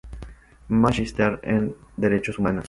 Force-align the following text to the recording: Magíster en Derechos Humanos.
Magíster 0.69 1.39
en 1.43 1.75
Derechos 1.95 2.39
Humanos. 2.39 2.59